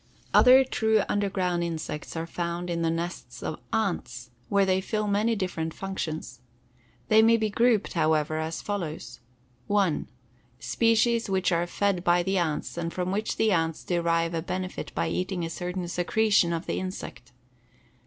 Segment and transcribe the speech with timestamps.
[0.33, 5.35] Other true underground insects are found in the nests of ants, where they fill many
[5.35, 6.41] different functions.
[7.09, 9.19] They may be grouped, however as follows:
[9.67, 10.07] 1.
[10.59, 14.91] Species which are fed by the ants and from which the ants derive a benefit
[14.95, 17.31] by eating a certain secretion of the insect.